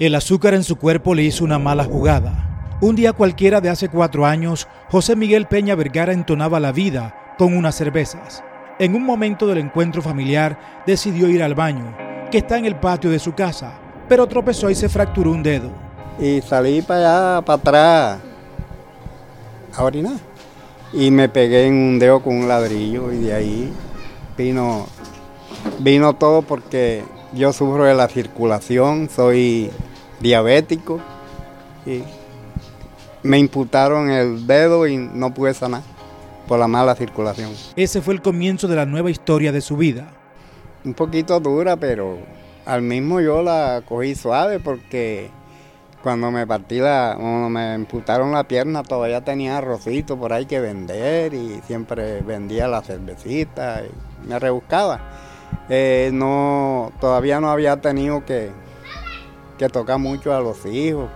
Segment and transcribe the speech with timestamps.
[0.00, 2.78] El azúcar en su cuerpo le hizo una mala jugada.
[2.80, 7.56] Un día cualquiera de hace cuatro años, José Miguel Peña Vergara entonaba la vida con
[7.56, 8.44] unas cervezas.
[8.78, 11.96] En un momento del encuentro familiar decidió ir al baño,
[12.30, 13.72] que está en el patio de su casa,
[14.08, 15.68] pero tropezó y se fracturó un dedo.
[16.20, 18.18] Y salí para allá, para atrás,
[19.74, 20.18] a orinar.
[20.92, 23.72] Y me pegué en un dedo con un ladrillo y de ahí
[24.36, 24.86] vino,
[25.80, 27.02] vino todo porque
[27.32, 29.72] yo sufro de la circulación, soy
[30.20, 31.00] diabético
[31.86, 32.02] y
[33.22, 35.82] me imputaron el dedo y no pude sanar
[36.46, 37.52] por la mala circulación.
[37.76, 40.08] Ese fue el comienzo de la nueva historia de su vida.
[40.84, 42.18] Un poquito dura, pero
[42.64, 45.30] al mismo yo la cogí suave porque
[46.02, 50.60] cuando me partí la, cuando me imputaron la pierna todavía tenía arrocito por ahí que
[50.60, 55.00] vender y siempre vendía la cervecita y me rebuscaba.
[55.68, 58.50] Eh, no, todavía no había tenido que,
[59.58, 61.10] que tocar mucho a los hijos,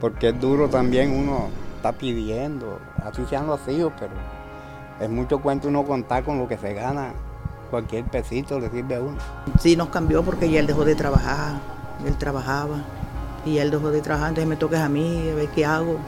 [0.00, 4.12] porque es duro también uno está pidiendo, así sean los hijos, pero
[4.98, 7.12] es mucho cuento uno contar con lo que se gana,
[7.70, 9.18] cualquier pesito le sirve a uno.
[9.60, 11.60] Sí, nos cambió porque ya él dejó de trabajar,
[12.04, 12.82] él trabajaba
[13.44, 15.98] y él dejó de trabajar, entonces me toques a mí, a ver qué hago.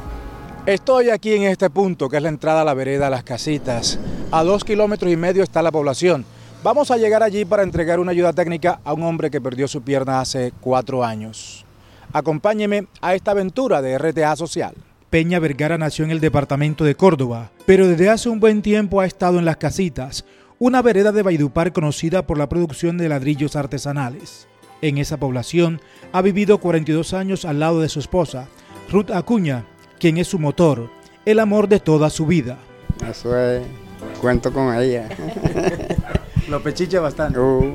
[0.64, 3.98] Estoy aquí en este punto, que es la entrada a la vereda Las Casitas.
[4.30, 6.24] A dos kilómetros y medio está la población.
[6.62, 9.82] Vamos a llegar allí para entregar una ayuda técnica a un hombre que perdió su
[9.82, 11.64] pierna hace cuatro años.
[12.12, 14.74] Acompáñeme a esta aventura de RTA Social.
[15.08, 19.06] Peña Vergara nació en el departamento de Córdoba, pero desde hace un buen tiempo ha
[19.06, 20.24] estado en Las Casitas,
[20.58, 24.48] una vereda de Baidupar conocida por la producción de ladrillos artesanales.
[24.82, 25.80] En esa población
[26.12, 28.48] ha vivido 42 años al lado de su esposa,
[28.90, 29.64] Ruth Acuña,
[30.00, 30.90] quien es su motor,
[31.24, 32.58] el amor de toda su vida.
[33.08, 33.62] Eso es,
[34.20, 35.08] cuento con ella.
[36.48, 37.38] Lo pechiche bastante.
[37.38, 37.74] Uh,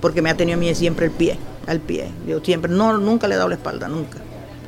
[0.00, 2.08] Porque me ha tenido a mí siempre el pie, al pie.
[2.26, 4.18] Yo siempre, no, nunca le he dado la espalda, nunca.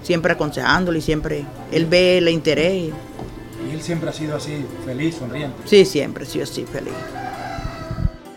[0.02, 2.92] Siempre aconsejándole y siempre, él ve el interés.
[3.68, 5.56] Y él siempre ha sido así, feliz, sonriente.
[5.64, 6.94] Sí, siempre, sí, sí, feliz.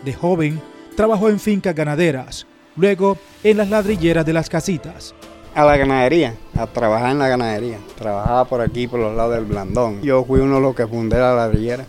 [0.04, 0.60] De joven,
[0.96, 2.46] trabajó en fincas ganaderas,
[2.76, 5.14] luego en las ladrilleras de las casitas.
[5.54, 7.78] a la ganadería, a trabajar en la ganadería.
[7.98, 10.00] Trabajaba por aquí, por los lados del Blandón.
[10.02, 11.84] Yo fui uno de los que fundé la ladrillera.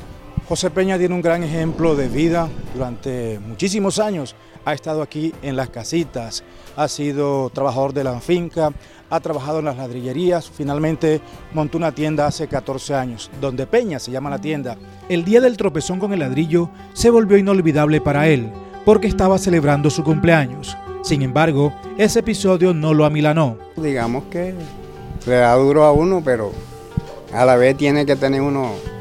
[0.53, 4.35] José Peña tiene un gran ejemplo de vida durante muchísimos años.
[4.65, 6.43] Ha estado aquí en las casitas,
[6.75, 8.71] ha sido trabajador de la finca,
[9.09, 11.21] ha trabajado en las ladrillerías, finalmente
[11.53, 14.77] montó una tienda hace 14 años, donde Peña se llama la tienda.
[15.09, 18.51] El día del tropezón con el ladrillo se volvió inolvidable para él,
[18.85, 20.77] porque estaba celebrando su cumpleaños.
[21.01, 23.57] Sin embargo, ese episodio no lo amilanó.
[23.75, 24.53] Digamos que
[25.25, 26.51] le da duro a uno, pero
[27.33, 28.92] a la vez tiene que tener uno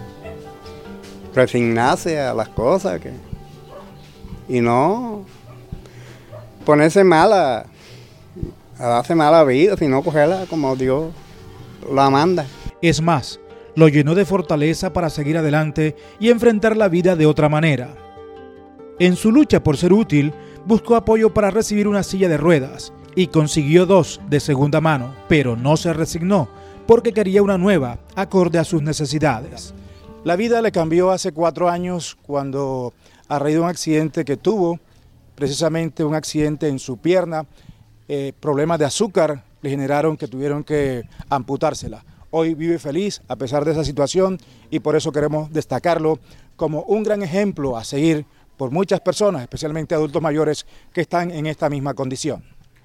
[1.35, 3.13] resignarse a las cosas que,
[4.49, 5.25] y no
[6.65, 7.67] ponerse mala,
[8.79, 11.13] a darse mala vida, sino cogerla como Dios
[11.93, 12.47] la manda.
[12.81, 13.41] Es más,
[13.75, 17.95] lo llenó de fortaleza para seguir adelante y enfrentar la vida de otra manera.
[18.99, 20.33] En su lucha por ser útil,
[20.67, 25.57] buscó apoyo para recibir una silla de ruedas y consiguió dos de segunda mano, pero
[25.57, 26.49] no se resignó
[26.87, 29.75] porque quería una nueva, acorde a sus necesidades.
[30.25, 32.95] La vida le cambió hace cuatro años cuando,
[33.27, 34.79] a raíz de un accidente que tuvo,
[35.35, 37.45] precisamente un accidente en su pierna,
[38.07, 42.05] eh, problemas de azúcar le generaron que tuvieron que amputársela.
[42.31, 44.39] Hoy vive feliz a pesar de esa situación
[44.71, 46.21] y por eso queremos destacarlo
[46.55, 48.25] como un gran ejemplo a seguir
[48.57, 52.45] por muchas personas, especialmente adultos mayores que están en esta misma condición.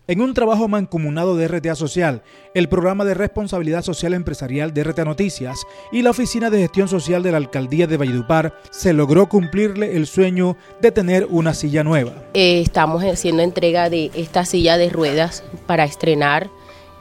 [0.09, 2.23] En un trabajo mancomunado de RTA Social,
[2.53, 5.59] el programa de responsabilidad social empresarial de RTA Noticias
[5.91, 10.07] y la Oficina de Gestión Social de la Alcaldía de Valledupar, se logró cumplirle el
[10.07, 12.13] sueño de tener una silla nueva.
[12.35, 16.49] Eh, estamos haciendo entrega de esta silla de ruedas para estrenar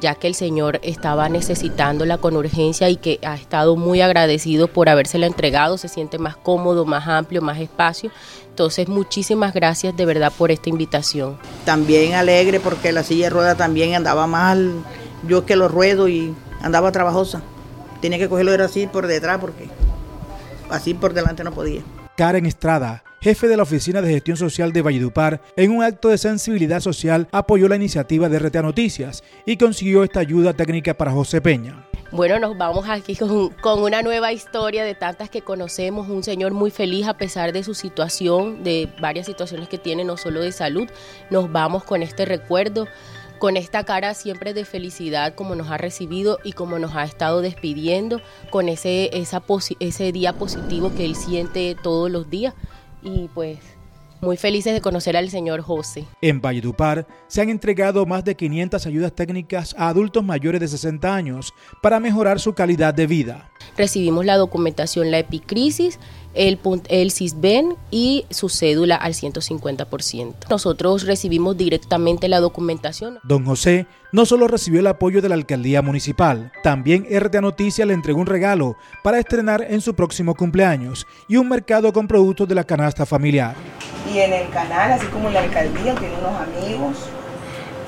[0.01, 4.89] ya que el Señor estaba necesitándola con urgencia y que ha estado muy agradecido por
[4.89, 8.11] habérsela entregado, se siente más cómodo, más amplio, más espacio.
[8.57, 11.37] Entonces, muchísimas gracias de verdad por esta invitación.
[11.67, 14.73] También alegre porque la silla de ruedas también andaba mal.
[15.29, 17.43] Yo que lo ruedo y andaba trabajosa.
[18.01, 19.69] Tenía que cogerlo era así por detrás porque
[20.71, 21.83] así por delante no podía.
[22.17, 26.17] Karen Estrada, jefe de la Oficina de Gestión Social de Valledupar, en un acto de
[26.17, 31.43] sensibilidad social apoyó la iniciativa de RTA Noticias y consiguió esta ayuda técnica para José
[31.43, 31.85] Peña.
[32.17, 36.55] Bueno, nos vamos aquí con, con, una nueva historia de tantas que conocemos, un señor
[36.55, 40.51] muy feliz a pesar de su situación, de varias situaciones que tiene, no solo de
[40.51, 40.89] salud.
[41.29, 42.89] Nos vamos con este recuerdo,
[43.39, 47.43] con esta cara siempre de felicidad como nos ha recibido y como nos ha estado
[47.43, 49.43] despidiendo, con ese, esa
[49.79, 52.55] ese día positivo que él siente todos los días.
[53.03, 53.59] Y pues
[54.21, 56.05] Muy felices de conocer al señor José.
[56.21, 61.15] En Valledupar se han entregado más de 500 ayudas técnicas a adultos mayores de 60
[61.15, 61.53] años
[61.83, 63.51] para mejorar su calidad de vida.
[63.77, 65.99] Recibimos la documentación, la epicrisis,
[66.35, 66.59] el,
[66.89, 70.35] el CISBEN y su cédula al 150%.
[70.49, 73.19] Nosotros recibimos directamente la documentación.
[73.25, 77.95] Don José no solo recibió el apoyo de la alcaldía municipal, también RTA Noticias le
[77.95, 82.55] entregó un regalo para estrenar en su próximo cumpleaños y un mercado con productos de
[82.55, 83.55] la canasta familiar.
[84.17, 86.97] Y en el canal, así como en la alcaldía, tiene unos amigos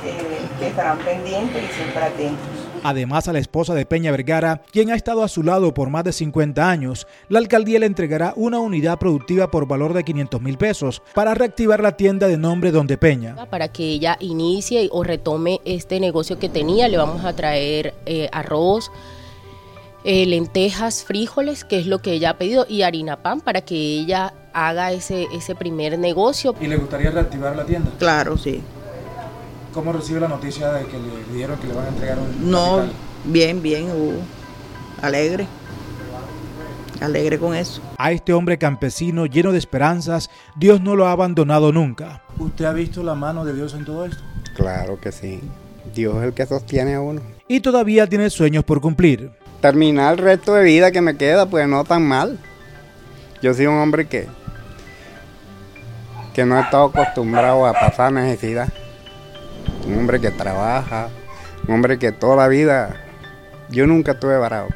[0.03, 2.47] que, que estarán pendientes y siempre atentos.
[2.83, 6.05] Además, a la esposa de Peña Vergara, quien ha estado a su lado por más
[6.05, 10.59] de 50 años, la alcaldía le entregará una unidad productiva por valor de 500 mil
[10.59, 13.47] pesos para reactivar la tienda de nombre Donde Peña.
[13.49, 18.29] Para que ella inicie o retome este negocio que tenía, le vamos a traer eh,
[18.33, 18.91] arroz,
[20.11, 23.75] eh, lentejas, frijoles, que es lo que ella ha pedido, y harina pan para que
[23.77, 26.55] ella haga ese, ese primer negocio.
[26.63, 27.91] ¿Y le gustaría reactivar la tienda?
[27.99, 28.63] Claro, sí.
[29.75, 32.77] ¿Cómo recibe la noticia de que le dieron que le van a entregar un No,
[32.79, 32.93] capital?
[33.25, 34.13] bien, bien, uh,
[35.03, 35.47] alegre.
[37.03, 37.83] Alegre con eso.
[37.99, 42.23] A este hombre campesino lleno de esperanzas, Dios no lo ha abandonado nunca.
[42.39, 44.23] ¿Usted ha visto la mano de Dios en todo esto?
[44.57, 45.39] Claro que sí.
[45.95, 47.21] Dios es el que sostiene a uno.
[47.47, 49.31] Y todavía tiene sueños por cumplir.
[49.61, 52.39] Terminar el resto de vida que me queda, pues no tan mal.
[53.43, 54.29] Yo soy un hombre que,
[56.35, 58.69] que no he estado acostumbrado a pasar necesidad.
[59.87, 61.09] Un hombre que trabaja,
[61.67, 62.97] un hombre que toda la vida,
[63.71, 64.69] yo nunca estuve varado.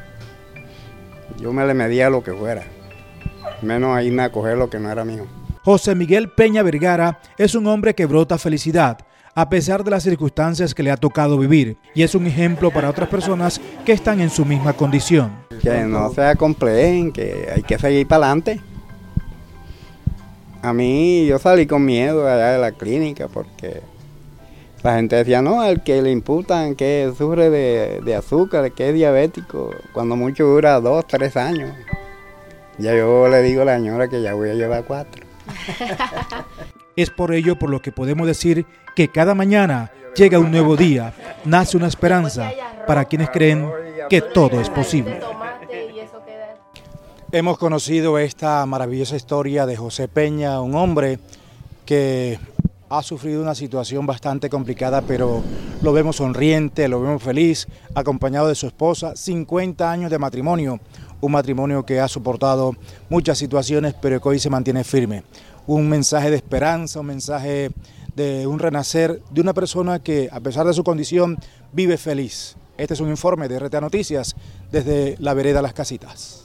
[1.37, 2.63] Yo me le medía lo que fuera,
[3.61, 5.25] menos a irme a coger lo que no era mío.
[5.63, 8.97] José Miguel Peña Vergara es un hombre que brota felicidad,
[9.35, 12.89] a pesar de las circunstancias que le ha tocado vivir, y es un ejemplo para
[12.89, 15.31] otras personas que están en su misma condición.
[15.61, 18.61] Que no se acomplejen, que hay que seguir para adelante.
[20.61, 23.81] A mí yo salí con miedo allá de la clínica porque
[24.81, 28.93] la gente decía, no, al que le imputan que sufre de, de azúcar, que es
[28.93, 31.71] diabético, cuando mucho dura dos, tres años.
[32.77, 35.25] Ya yo le digo a la señora que ya voy a llevar cuatro.
[36.95, 41.13] Es por ello por lo que podemos decir que cada mañana llega un nuevo día,
[41.43, 42.51] nace una esperanza
[42.85, 43.67] para quienes creen
[44.09, 45.19] que todo es posible.
[47.31, 51.17] Hemos conocido esta maravillosa historia de José Peña, un hombre
[51.83, 52.37] que
[52.89, 55.41] ha sufrido una situación bastante complicada, pero
[55.81, 60.79] lo vemos sonriente, lo vemos feliz, acompañado de su esposa, 50 años de matrimonio,
[61.21, 62.75] un matrimonio que ha soportado
[63.09, 65.23] muchas situaciones, pero que hoy se mantiene firme.
[65.65, 67.71] Un mensaje de esperanza, un mensaje
[68.15, 71.37] de un renacer de una persona que, a pesar de su condición,
[71.71, 72.55] vive feliz.
[72.77, 74.35] Este es un informe de RTA Noticias
[74.71, 76.42] desde la vereda Las Casitas.